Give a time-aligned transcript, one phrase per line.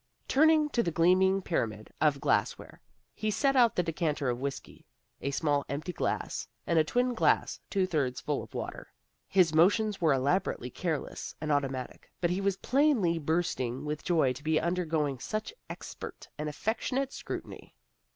[0.27, 2.81] Turning to the gleaming pyramid of glassware,
[3.13, 4.83] he set out the decanter of whiskey,
[5.21, 8.91] a small empty glass, and a twin glass two thirds full of water.
[9.27, 14.43] His motions were elaborately careless and automatic, but he was plainly bursting with joy to
[14.43, 17.75] be undergoing such expert and affectionate scrutiny.